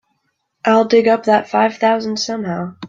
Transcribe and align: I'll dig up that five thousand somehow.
I'll 0.65 0.85
dig 0.85 1.07
up 1.07 1.25
that 1.25 1.47
five 1.47 1.77
thousand 1.77 2.17
somehow. 2.17 2.77